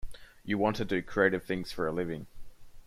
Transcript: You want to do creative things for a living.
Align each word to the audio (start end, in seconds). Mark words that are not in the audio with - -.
You 0.43 0.57
want 0.57 0.77
to 0.77 0.83
do 0.85 1.03
creative 1.03 1.43
things 1.43 1.71
for 1.71 1.85
a 1.85 1.91
living. 1.91 2.25